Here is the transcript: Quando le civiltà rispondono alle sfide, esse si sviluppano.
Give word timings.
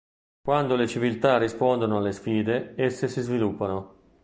Quando 0.41 0.75
le 0.75 0.87
civiltà 0.87 1.37
rispondono 1.37 1.97
alle 1.97 2.11
sfide, 2.11 2.73
esse 2.75 3.07
si 3.07 3.21
sviluppano. 3.21 3.99